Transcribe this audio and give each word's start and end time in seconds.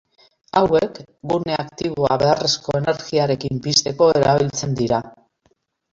Hauek, 0.59 0.95
gune 1.33 1.57
aktiboa 1.63 2.17
beharrezko 2.23 2.75
energiarekin 2.81 3.63
pizteko 3.67 4.09
erabiltzen 4.23 4.79
dira. 4.81 5.05